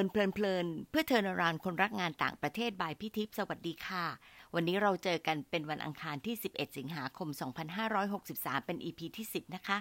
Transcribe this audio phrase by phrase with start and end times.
[0.00, 4.06] ลินเพลินเพื่อเทอร์นารานคนรักงานต่างประเทศบายพี่ทิพสวัสดีค่ะ
[4.54, 7.28] วันนี้เราเจอกันเป็นวันอังคารที่ 11 สิงหาคม
[7.98, 9.78] 2563 เป็น EP ที่ 10 นะคะ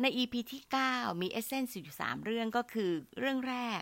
[0.00, 0.62] ใน EP ที่
[0.92, 3.80] 9 มีเอเซนส์อยู่ 3 เรื่องก็คือเรื่องแรก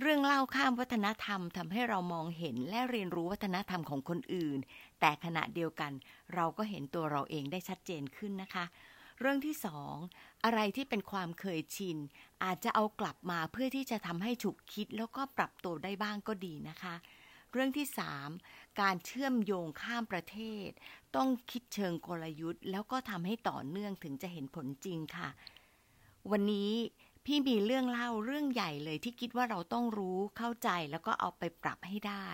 [0.00, 4.58] เรื่องเล่าข้ามวัฒนธรรมทำให้เรามองเห็นและเรียนรู้วัฒนธรรมของคนอื่น
[5.00, 5.92] แต่ขณะเดียวกัน
[6.34, 8.64] เราก็เห็นตัวเราเองได้ชัดเจนขึ้นนะคะ
[9.20, 9.94] เรื่องที่สอง
[10.44, 11.98] อะไรที่เป็นความเคยชิน
[12.44, 16.94] อาจจะเอากลับมาเพื่อที่จะทำให้ฉุกคิดแล้วก็ปรับตัวได้บ้างก็ดีนะคะ
[17.52, 17.86] เรื่องที่
[18.32, 20.68] 3 การเชื่อมโยงข้ามประเทศ
[21.16, 25.28] ต้องคิดเชิงกลยุทธ์ แล้วก็ทำให้ต่อเนื่องถึงจะเห็นผลจริงค่ะ
[26.30, 26.72] วันนี้
[27.24, 32.28] พี่มีเรื่องเล่าเรื่องใหญ่เลยที่คิดว่าเราต้องรู้เข้าใจแล้วก็เอาไปปรับให้ได้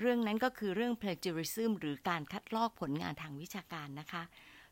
[0.00, 4.22] เรื่องนั้นก็คือเรื่อง plagiarism หรือการคัดลอกผลงานทางวิชาการนะคะ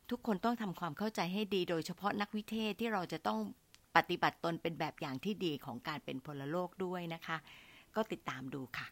[0.09, 3.39] ทุกคนต้องทำความเข้าใจให้ดี โดยเฉพาะนักวิเทศที่เราจะต้อง
[3.95, 7.37] ปฏิบัติตนเป็นแบบอย่างที่ดีของการเป็นพลโลกด้วยนะคะ
[7.95, 8.87] ก็ติดตามดูค่ะ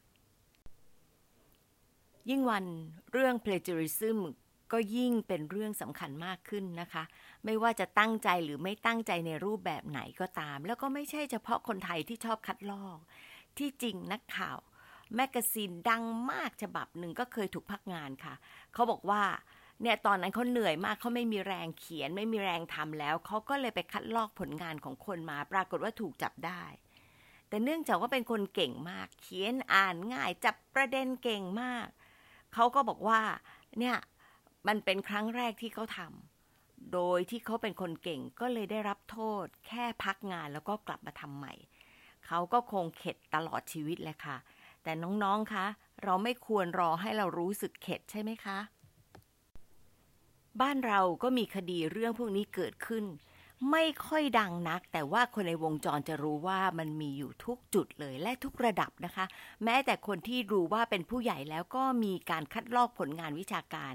[2.30, 2.66] ยิ่งวัน
[3.12, 4.18] เรื่อง plagiarism
[4.72, 7.04] ก็ยิ่งเป็นเรื่องสำคัญมากขึ้นนะคะ
[7.46, 12.98] ไม่ว่าจะตั้งใจหรือไม่ตั้งใจในรูปแบบไหนก็ตาม แล้วก็ไม่ใช่เฉพาะคนไทยที่ชอบคัดลอก
[13.58, 14.58] ที่จริงนักข่าว
[15.16, 18.34] magazine ดังมากฉบับหนึ่งก็เคยถูกพักงานค่ะ
[18.74, 19.24] เขาบอกว่า
[19.84, 26.64] เนี่ยตอนนั้นเขาเหนื่อยมากเขาไม่มีแรงเขียน ไม่มีแรงทำแล้วเขาก็เลยไปคัดลอกผลงานของคนมา ปรากฏว่าถูกจับได้
[27.50, 31.88] แต่เนื่องจากว่าเป็นคนเก่งมาก เขียนอ่านง่ายจับประเด็นเก่งมาก
[32.54, 33.22] เขาก็บอกว่า
[33.80, 33.96] เนี่ย
[34.68, 41.54] มันเป็นครั้งแรกที่เขาทำโดยที่เขาเป็นคนเก่งก็เลยได้รับโทษ แค่พักงานแล้วก็กลับมาทำใหม่
[42.28, 44.38] เขาก็คงเข็ดตลอดชีวิตแหละค่ะ
[44.84, 45.66] แต่น้องๆคะ
[46.04, 48.60] เราไม่ควรรอให้เรารู้สึกเข็ดใช่ไหมคะ
[50.64, 53.06] บ้านเราก็มีคดีเรื่องพวกนี้เกิดขึ้น
[53.72, 59.26] ไม่ค่อยดังนัก แต่ว่าคนในวงจรจะรู้ว่ามันมีอยู่ทุกจุดเลยและทุกระดับนะคะ
[59.64, 63.94] แม้แต่คนที่รู้ว่าเป็นผู้ใหญ่แล้วก็มีการคัดลอกผลงานวิชาการ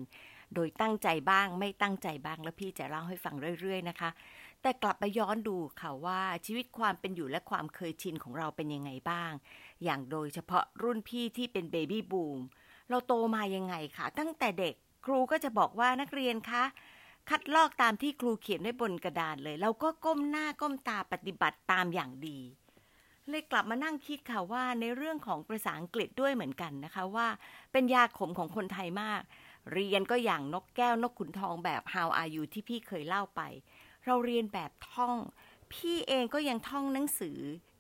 [0.55, 4.11] โดยตั้งใจบ้างไม่ตั้งใจบ้างแล้วพี่จะเล่าให้ฟังเรื่อย ๆ นะคะ
[4.63, 9.33] แต่กลับไปย้อนดูค่ะว่าชีวิตความเป็นอยู่และความเคยชินของเราเป็นยังไงบ้าง
[9.85, 12.41] อย่างโดยเฉพาะรุ่นพี่ที่เป็นเบบี้บูม
[12.89, 16.65] เราโตมายังไงคะตั้งแต่เด็ก ครูก็จะบอกว่านักเรียนคะ
[17.29, 22.41] คัดลอกตามที่ครูเขียนไว้บนกระดานเลย เราก็ก้มหน้าก้มตาปฏิบัติตามอย่างดี
[23.29, 27.29] เลยกลับมานั่งคิดค่ะว่าในเรื่องของภาษาอังกฤษด้วยเหมือนกันนะคะว่า
[27.73, 29.23] เป็นยาขมของคนไทยมาก
[29.73, 33.41] เรียนก็อย่างนกแก้วนกขุนทองแบบ How are you ที่พี่เคยเล่าไป
[34.05, 35.17] เราเรียนแบบท่อง
[35.73, 37.39] พี่เองก็ยังท่องหนังสือ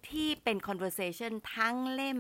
[0.08, 2.18] ที่เป็น conversation ทั้งเล่ม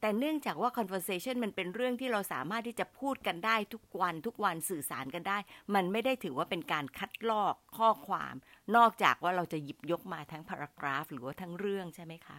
[0.00, 5.38] แต่เนื่องจากว่า conversation มันเป็นเรื่องที่เราสามารถที่จะพูดกันได้ทุกวันทุกวันสื่อสารกันได้
[5.74, 8.34] มันไม่ได้ถือว่าเป็นการคัดลอกข้อความ
[8.76, 12.38] นอกจากว่าเราจะหยิบยกมาทั้ง paragraph หรือว่าทั้งเรื่องใช่ไหมคะ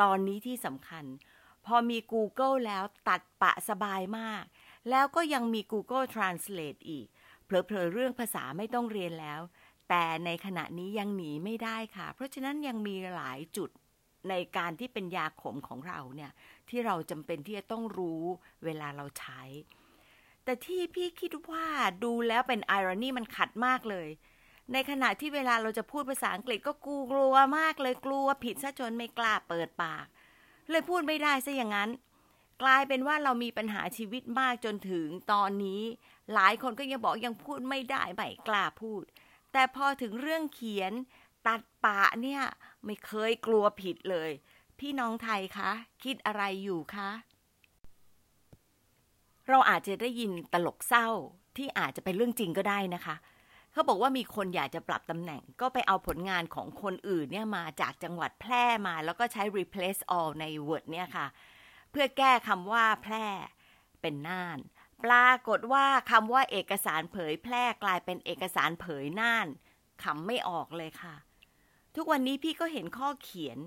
[0.00, 1.04] ตอนนี้ที่สำคัญ
[1.66, 4.44] พอมี Google แล้วตัดปะสบายมาก
[4.90, 7.06] แล้วก็ยังมี Google Translate อีก
[7.44, 9.40] เผลอๆเรื่องภาษาไม่ต้องเรียนแล้ว
[9.88, 13.70] แต่ในขณะนี้ยังหนีไม่ได้ค่ะ เพราะฉะนั้นยังมีหลายจุด
[14.28, 16.32] ในการที่เป็นยาขมของเราเนี่ย
[16.68, 18.24] ที่เราจำเป็นที่จะต้องรู้
[18.64, 19.42] เวลาเราใช้
[20.44, 21.66] แต่ที่พี่คิดว่า
[22.04, 24.08] ดูแล้วเป็นไอรอนีมันขัดมากเลย
[24.72, 30.06] ในขณะที่เวลาเราจะพูดภาษาอังกฤษก็กลัวมากเลยกลัวผิดซะจนไม่กล้าเปิดปาก
[30.70, 31.90] เลยพูดไม่ได้ซะอย่างนั้น
[32.62, 35.82] กลายเป็นว่าเรามีปัญหาชีวิตมากจนถึงตอนนี้
[36.34, 39.02] หลายคนก็ยังบอกยังพูดไม่ได้ไม่กล้าพูด
[39.52, 40.92] แต่พอถึงเรื่องเขียน
[41.46, 42.42] ตัดปะเนี่ย
[42.84, 44.30] ไม่เคยกลัวผิดเลย
[44.78, 45.70] พี่น้องไทยคะ
[46.04, 47.10] คิดอะไรอยู่คะ
[49.48, 51.08] เราอาจจะได้ยินตลกเศร้า
[51.56, 53.16] ที่อาจจะเป็นเรื่องจริงก็ได้นะคะ
[53.72, 61.26] เขาบอกว่ามีคนอยากจะปรับตำแหน่ง ก็ไปเอาผลงานของคนอื่นเนี่ยมาจากจังหวัดแพร่มา แล้วก็ใช้ replace all ใน Word เนี่ยค่ะ
[61.90, 63.26] เพื่อแก้คำว่าแพร่
[64.00, 64.58] เป็นน่าน
[65.04, 69.46] ปรากฏว่าคำว่าเอกสารเผยแพร่กลายเป็นเอกสารเผยน่าน
[70.04, 71.14] ขำไม่ออกเลยค่ะ
[71.96, 73.58] ทุกวันนี้พี่ก็เห็นข้อเขียน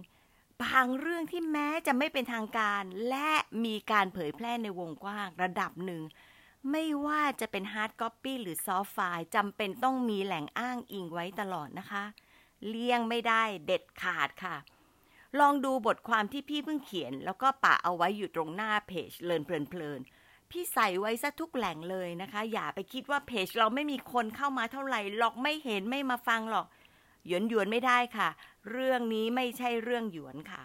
[0.63, 3.29] บางเรื่องที่แม้จะไม่เป็นทางการ และ
[3.65, 6.01] มีการเผยแพร่ในวงกว้างระดับหนึ่ง
[6.71, 12.03] ไม่ว่าจะเป็น hard copy หรือ soft file จำเป็นต้องมีแหล่งอ้างอิงไว้ตลอดนะคะ
[12.67, 14.55] เลี่ยงไม่ได้เด็ดขาดค่ะ
[15.39, 26.67] ลองดูบทความที่พี่เพิ่งเขียน แล้วก็ปะเอาไว้อยู่ตรงหน้าเพจเลินเพลินๆพี่ใส่ไว้ซะทุกแหล่งเลยนะคะ อย่าไปคิดว่าเพจเราไม่มีคนเข้ามาเท่าไหร่หรอกไม่เห็นไม่มาฟังหรอก
[27.27, 28.29] หยวนหยวนไม่ได้ค่ะ
[28.71, 30.63] เรื่องนี้ไม่ใช่เรื่องหยวนค่ะ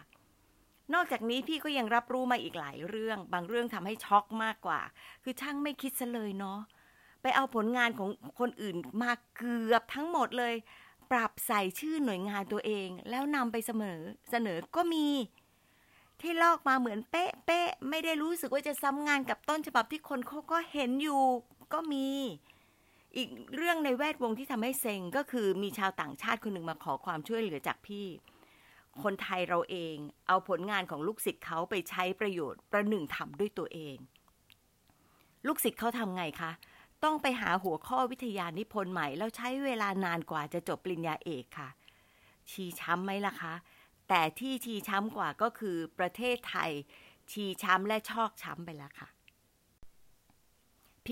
[0.95, 4.81] นอกจากนี้พี่ก็ยังรับรู้มาอีกหลายเรื่อง บางเรื่องทำให้ช็อกมากกว่า
[5.23, 6.59] คือช่างไม่คิดซะเลยเนาะ
[7.23, 8.11] ไปเอาผลงานของ
[8.41, 10.55] คนอื่นมาเกือบทั้งหมดเลย
[11.11, 15.07] ปรับใส่ชื่อหน่วยงานตัวเอง แล้วนำไปเสมอเสนอก็มี
[16.21, 21.23] ที่ลอกมาเหมือนเป๊ะเป๊ะไม่ได้รู้สึกว่าจะซ้ำงานกับต้นฉบับที่คนเขาก็เห็นอยู่
[21.73, 22.09] ก็มี
[23.17, 28.07] อีกเรื่องในแวดวงที่ทำให้เซ็งก็คือมีชาวต่างชาติคนหนึ่งมาขอความช่วยเหลือจากพี่
[29.03, 29.97] คนไทยเราเอง
[30.29, 33.97] เอาผลงานของลูกศิษย์เขาไปใช้ประโยชน์ประหนึ่งทำด้วยตัวเอง
[35.47, 36.51] ลูกศิษย์เขาทำไงคะ
[37.05, 41.69] ต้องไปหาหัวข้อวิทยานิพนธ์ใหม่ แล้วใช้เวลานานกว่าจะจบปริญญาเอกค่ะ
[42.51, 43.55] ชีช้ำไหมล่ะคะ
[44.09, 46.71] แต่ที่ชีช้ำกว่าก็คือประเทศไทย
[47.33, 49.09] ชีช้ำและชอกช้ำไปแล้วค่ะ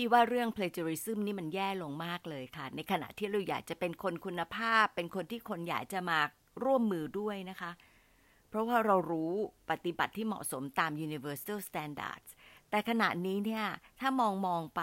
[0.01, 6.19] พี่ว่าเรื่อง plagiarism นี่มันแย่ลงมากเลยค่ะ ในขณะที่เราอยากจะเป็นคนคุณภาพ เป็นคนที่คนอยากจะมา
[6.63, 7.71] ร่วมมือด้วยนะคะ
[8.49, 9.33] เพราะว่าเรารู้
[9.69, 12.29] ปฏิบัติที่เหมาะสมตาม universal standards
[12.69, 13.65] แต่ขณะนี้เนี่ย
[13.99, 14.81] ถ้ามองมองไป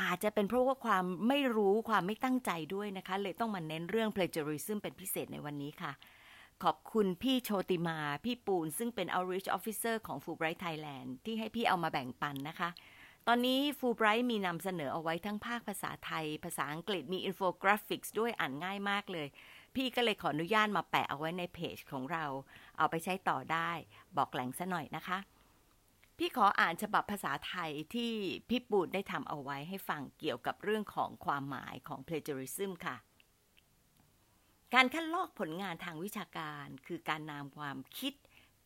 [0.00, 5.92] อาจจะเป็นเพราะว่าความไม่รู้ความไม่ตั้งใจด้วยนะคะ เลยต้องมาเน้นเรื่อง plagiarism เป็นพิเศษในวันนี้ค่ะ
[6.62, 12.70] ขอบคุณพี่โชติมา พี่ปูน ซึ่งเป็น outreach officer ของ Fulbright Thailand ที่ให้พี่เอามาแบ่งปันนะคะ
[13.28, 19.28] ตอนนี้ Fulbright มีนำเสนอเอาไว้ทั้งภาคภาษาไทย ภาษาอังกฤษมี infographics ด้วยอ่านง่ายมากเลย
[19.74, 22.24] พี่ก็เลยขออนุญาตมาแปะเอาไว้ในเพจของเรา
[22.78, 23.70] เอาไปใช้ต่อได้
[24.16, 25.18] บอกแหล่งซะหน่อยนะคะ
[26.18, 28.12] พี่ขออ่านฉบับภาษาไทยที่
[28.48, 32.96] พี่ปูนได้ทำเอาไว้ให้ฟังเกี่ยวกับเรื่องของความหมายของ plagiarism ค่ะ
[34.74, 38.12] การคัดลอกผลงานทางวิชาการ คือการนำความคิด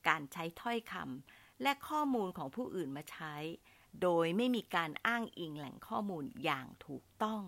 [0.09, 3.35] การใช้ถ้อยคำและข้อมูลของผู้อื่นมาใช้
[4.03, 7.43] โดยไม่มีการอ้างอิงแหล่งข้อมูลอย่างถูกต้อง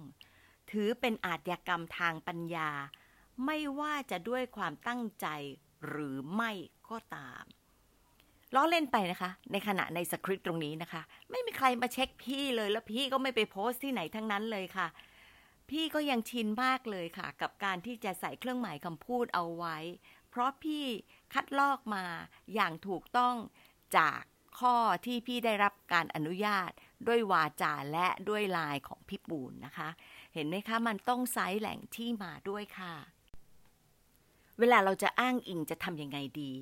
[0.71, 2.71] ถือเป็นอาชญากรรมทางปัญญา
[3.47, 5.27] ไม่ว่าจะด้วยความตั้งใจ
[5.89, 6.51] หรือไม่
[6.91, 7.45] ก็ตาม
[8.55, 14.89] ล้อเล่นไปนะคะ ในขณะในสคริปต์ตรงนี้นะคะ ไม่มีใครมาเช็คพี่เลยแล้วพี่ก็ไม่ไปโพสต์ที่ไหนทั้งนั้นเลยค่ะ
[15.71, 19.79] พี่ก็ยังชินมากเลยค่ะ กับการที่จะใส่เครื่องหมายคำพูดเอาไว้
[20.31, 20.85] เพราะพี่
[21.33, 22.05] คัดลอกมา
[22.55, 23.35] อย่างถูกต้อง
[23.97, 24.23] จาก
[24.59, 24.77] ข้อ
[25.07, 26.71] ที่พี่ได้รับการอนุญาต
[27.09, 29.89] ด้วยวาจาและด้วยลายของพี่ปูนนะคะ
[30.35, 32.95] เห็นไหมคะมันต้องไซส์แหล่งที่มาด้วยค่ะ
[34.59, 36.53] เวลาเราจะอ้างอิงจะทำยังไงดี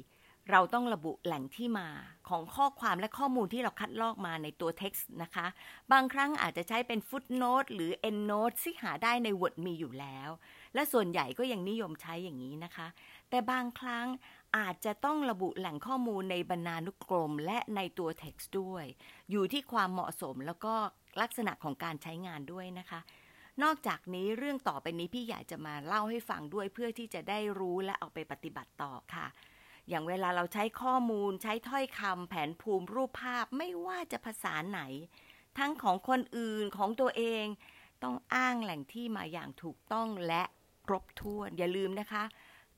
[0.51, 1.89] เราต้องระบุแหล่งที่มา
[2.29, 5.47] ของข้อความและข้อมูลที่เราคัดลอกมาในตัว text นะคะ
[5.93, 10.31] บางครั้งอาจจะใช้เป็น footnote หรือ endnote ที่หาได้ใน Word มีอยู่แล้ว
[10.75, 12.87] และส่วนใหญ่ก็ยังนิยมใช้อย่างนี้นะคะ
[13.31, 14.07] แต่บางครั้ง
[14.57, 18.85] อาจจะต้องระบุแหล่งข้อมูลในบรรณานุกรม และในตัว text ด้วย
[19.31, 20.75] อยู่ที่ความเหมาะสมแล้วก็
[21.21, 23.01] ลักษณะของการใช้งานด้วยนะคะ
[23.63, 29.27] นอกจากนี้เรื่องต่อไปนี้พี่อยากจะมาเล่าให้ฟังด้วยเพื่อที่จะได้รู้และเอาไปปฏิบัติต่อค่ะ
[29.89, 34.81] อย่างเวลาเราใช้ข้อมูล ใช้ถ้อยคำแผนภูมิรูปภาพไม่ว่าจะภาษาไหน
[35.59, 37.45] ทั้งของคนอื่นของตัวเอง
[38.03, 40.43] ต้องอ้างแหล่งที่มาอย่างถูกต้องและ
[40.87, 42.25] ครบถ้วนอย่าลืมนะคะ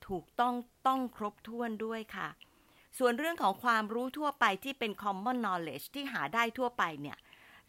[0.07, 0.53] ถูกต้อง
[0.87, 2.29] ต้องครบถ้วนด้วยค่ะ
[2.99, 7.17] ส่วนเรื่องของความรู้ทั่วไปที่เป็น common knowledge ที่หาได้ทั่วไปเนี่ย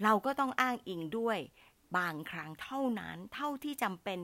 [0.02, 1.38] เราก็ต้องอ้างอิงด้วย
[1.96, 4.18] บางครั้งเท่านั้นเท่าที่จำเป็น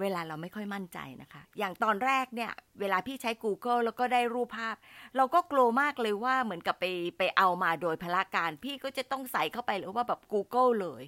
[0.00, 4.76] เวลาเราไม่ค่อยมั่นใจนะคะ อย่างตอนแรกเนี่ย เวลาพี่ใช้ Google แล้วก็ได้รูปภาพ
[5.16, 6.84] เราก็กลัวมากเลยว่าเหมือนกับไป
[7.18, 11.02] ไปเอามาโดยพละการ พี่ก็จะต้องใส่เข้าไปหรือว่าแบบ Google เลย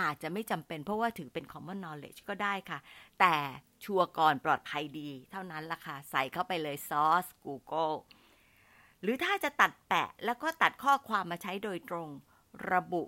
[0.00, 2.78] อาจจะไม่จำเป็นเพราะว่าถือเป็น common knowledge ก็ได้ค่ะ
[3.20, 3.34] แต่
[3.88, 7.96] ชัวร์ก่อนปลอดภัยดี เท่านั้นล่ะค่ะ ใส่เข้าไปเลย source Google
[9.02, 12.08] หรือถ้าจะตัดแปะแล้วก็ตัดข้อความมาใช้โดยตรง
[12.72, 13.04] ระบุ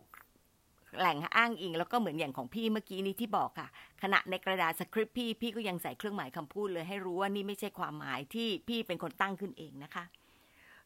[0.98, 3.68] แหล่งอ้างอิง แล้วก็เหมือนอย่างของพี่เมื่อกี้นี้ที่บอกค่ะ
[4.02, 10.04] ขณะในกระดาษสคริปต์พี่ พี่ก็ยังใส่เครื่องหมายคำพูดเลยให้รู้ว่านี่ไม่ใช่ความหมายที่พี่เป็นคนตั้งขึ้นเองนะคะ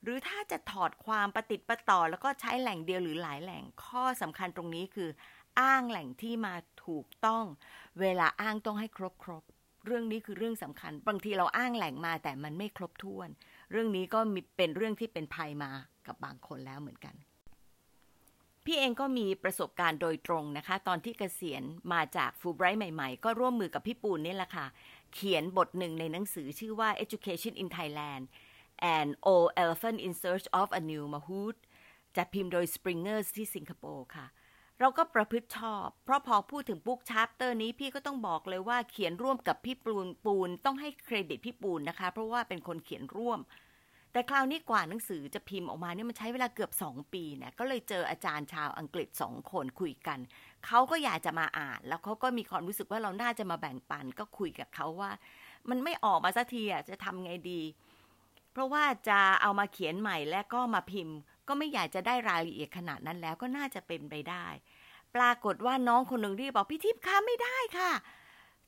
[0.02, 5.10] หรือถ้าจะถอดความประติดประต่อ แล้วก็ใช้แหล่งเดียวหรือหลายแหล่งข้อสำคัญตรงนี้คือ
[5.60, 6.54] อ้างแหล่งที่มา
[6.86, 7.44] ถูกต้อง
[8.00, 9.44] เวลาอ้างต้องให้ครบครบ
[9.86, 13.28] เรื่องนี้คือเรื่องสำคัญ บางทีเราอ้างแหล่งมาแต่มันไม่ครบถ้วน
[13.70, 15.70] เรื่องนี้ก็มีเป็นเรื่องที่เป็นภัยมา
[16.06, 17.14] กับบางคนแล้วเหมือนกัน
[18.64, 21.62] พี่เองก็มีประสบการณ์โดยตรงนะคะ ตอนที่เกษียณ
[21.92, 24.66] มาจากฟูไบรท์ใหม่ๆ ก็ร่วมมือกับพี่ปูนนี่แหละค่ะ
[25.14, 28.24] เขียนบทหนึ่งในหนังสือชื่อว่า Education in Thailand
[28.96, 31.56] and Old Elephant in Search of a New Mahout
[32.16, 34.26] จัดพิมพ์โดย Springers ที่สิงคโปร์ค่ะ
[34.80, 43.40] เราก็ประพฤติชอบ เพราะพอพูดถึง book chapter นี้พี่ก็ต้องบอกเลยว่าเขียนร่วมกับพี่ปูนปูนต้องให้เครดิตพี่ปูนนะคะ เพราะว่าเป็นคนเขียนร่วม
[44.12, 50.18] แต่คราวนี้กว่าหนังสือจะพิมพ์ออกมาเนี่ยมันใช้เวลาเกือบ 2 ปีเนี่ยก็เลยเจออาจารย์ชาวอังกฤษสองคนคุยกัน
[50.66, 55.10] เขาก็อยากจะมาอ่าน แล้วเขาก็มีความรู้สึกว่าเราน่าจะมาแบ่งปัน ก็คุยกับเขาว่า
[55.70, 57.60] มันไม่ออกมาสักทีอะจะทำไงดี
[58.52, 61.16] เพราะว่าจะเอามาเขียนใหม่และก็มาพิมพ์
[61.48, 64.46] ก็ไม่อยากจะได้รายละเอียดขนาดนั้นแล้วก็น่าจะเป็นไปได้
[65.14, 67.90] ปรากฏว่าน้องคนหนึ่งรีบบอกพี่ทิพย์คะไม่ได้ค่ะ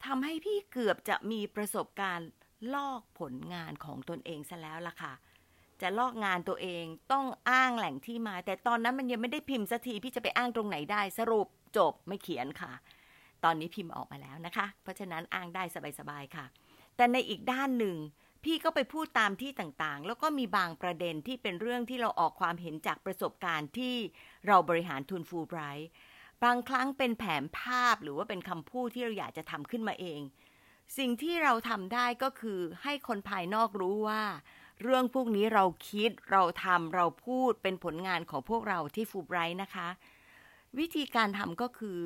[0.05, 2.29] ทำให้พี่เกือบจะมีประสบการณ์
[2.75, 5.13] ลอกผลงานของตนเองซะแล้วล่ะค่ะ
[5.81, 12.73] จะลอกงานตัวเองต้องอ้างแหล่งที่มา แต่ตอนนั้นมันยังไม่ได้พิมพ์สักทีพี่จะไปอ้างตรงไหนได้ สรุปจบไม่เขียนค่ะ
[13.45, 15.63] ตอนนี้พิมพ์ออกมาแล้วนะคะ เพราะฉะนั้นอ้างได้
[15.99, 16.47] สบายๆค่ะ
[16.97, 17.97] แต่ในอีกด้านหนึ่ง
[18.47, 23.97] พี่ก็ไปพูดตามที่ต่างๆ แล้วก็มีบางประเด็นที่เป็นเรื่องที่เราออกความเห็นจากประสบการณ์ที่
[24.47, 25.89] เราบริหารทุนฟูไบรท์
[26.45, 30.21] บางครั้งเป็นแผนภาพหรือว่าเป็นคำพูดที่เราอยากจะทำขึ้นมาเอง
[30.99, 34.23] สิ่งที่เราทำได้ก็คือให้คนภายนอกรู้ว่า
[34.83, 39.89] เรื่องพวกนี้เราคิดเราทำเราพูดเป็นผลงานของพวกเราที่ฟูไบรท์นะคะ
[40.79, 42.01] วิธีการทำก็คือ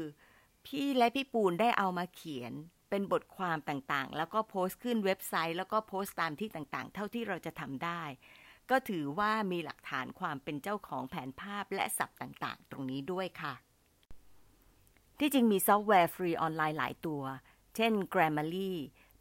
[0.67, 2.53] พี่และพี่ปูนได้เอามาเขียน
[2.91, 8.03] เป็นบทความต่างๆ แล้วก็โพสต์ขึ้นเว็บไซต์ แล้วก็โพสต์ตามที่ต่างๆ เท่าที่เราจะทำได้
[8.71, 13.55] ก็ถือว่ามีหลักฐานความเป็นเจ้าของแผนภาพและศัพท์ต่างๆ ตรงนี้ด้วยค่ะ
[15.19, 17.23] ที่จริงมีซอฟต์แวร์ฟรีออนไลน์หลายตัว
[17.77, 18.73] เช่น Grammarly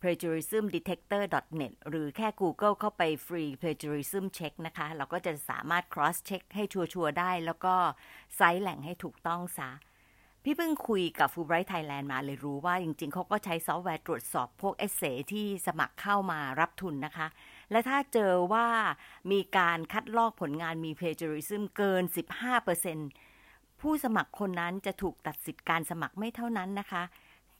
[0.01, 7.75] plagiarismdetector.net หรือแค่ Google เข้าไป free plagiarism check นะคะ เราก็จะสามารถ cross check ให้ชัวร์ๆได้ แล้วก็
[8.35, 9.69] ไซต์แหล่งให้ถูกต้องซะ
[10.43, 17.27] พี่เพิ่งคุยกับ Fulbright Thailand มาเลยรู้ว่าจริงๆ เขาก็ใช้ซอฟต์แวร์ตรวจสอบพวกเอเซที่สมัครเข้ามารับทุนนะคะ
[17.71, 18.67] และถ้าเจอว่า
[19.31, 22.03] มีการคัดลอกผลงานมี plagiarism เกิน
[22.91, 27.03] 15%ผู้สมัครคนนั้นจะถูกตัดสิทธิ์การสมัครไม่เท่านั้นนะคะ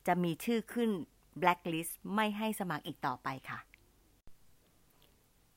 [0.08, 0.90] จะมีชื่อขึ้น
[1.42, 3.60] blacklist ไม่ให้สมัครอีกต่อไปค่ะ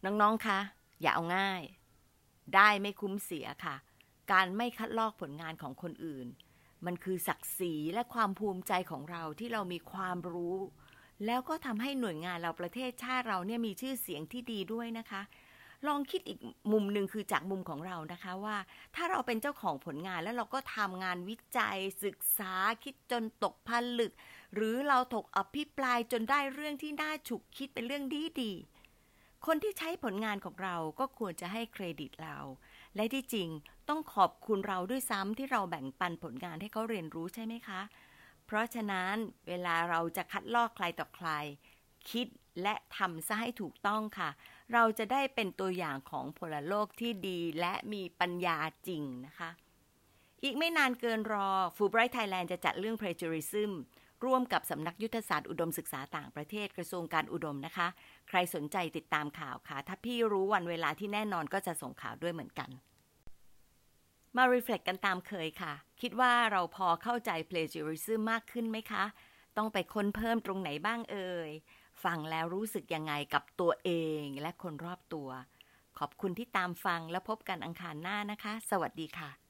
[0.05, 0.59] น้องๆคะ
[1.00, 1.62] อย่าเอาง่าย
[2.55, 3.76] ได้ไม่คุ้มเสียค่ะ
[4.33, 6.26] การไม่คัดลอกผลงานของคนอื่น
[6.87, 10.59] มันคือศักดิ์ศรีและความภูมิใจของเราที่เรามีความรู้
[11.27, 15.23] แล้วก็ทำให้หน่วยงานเราประเทศชาติเราเนี่ยมีชื่อเสียงที่ดีด้วยนะคะ
[15.89, 16.39] ลองคิดอีก
[16.73, 18.57] มุมหนึ่งคือจากมุมของเรานะคะว่า
[18.95, 24.12] ถ้าเราเป็นเจ้าของผลงานแล้วเราก็ทำงานวิจัย ศึกษาคิดจนตกผลึก
[24.55, 28.53] หรือเราถกอภิปรายจนได้เรื่องที่น่าฉุกคิดเป็นเรื่องดีดี
[29.47, 32.39] คนที่ใช้ผลงานของเราก็ควรจะให้เครดิตเรา
[32.95, 33.49] และที่จริง
[33.89, 37.81] ต้องขอบคุณเราด้วยซ้ำที่เราแบ่งปันผลงานให้เขาเรียนรู้ใช่ไหมคะ
[38.47, 39.15] เพราะฉะนั้น
[39.49, 41.29] เวลาเราจะคัดลอกใครต่อใคร
[42.11, 42.27] คิด
[42.62, 44.31] และทำซะให้ถูกต้องค่ะ
[44.73, 48.59] เราจะได้เป็นตัวอย่างของพลโลกที่ดีและมีปัญญา
[48.89, 49.51] จริงนะคะ
[50.45, 53.71] อีกไม่นานเกินรอ Fulbright Thailand จะจัดเรื่อง plagiarism
[54.25, 57.89] ร่วมกับสำนักยุทธศาสตร์อุดมศึกษาต่างประเทศกระทรวงการอุดมนะคะ
[58.29, 62.71] ใครสนใจติดตามข่าวค่ะ ถ้าพี่รู้วันเวลาที่แน่นอนก็จะส่งข่าวด้วยเหมือนกัน
[64.37, 69.05] มารีเฟล็กกันตามเคยค่ะ คิดว่าเราพอเข้าใจ plagiarism มากขึ้นไหมคะ
[69.57, 71.51] ต้องไปค้นเพิ่มตรงไหนบ้างเอ่ย
[72.05, 73.91] ฟังแล้วรู้สึกยังไงกับตัวเอ
[74.23, 75.29] งและคนรอบตัว
[75.99, 79.42] ขอบคุณที่ตามฟังและพบกันอังคารหน้านะคะ สวัสดีค่ะ